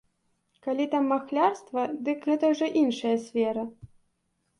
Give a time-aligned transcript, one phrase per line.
[0.67, 3.67] Калі там махлярства, дык гэта ўжо іншая сфера.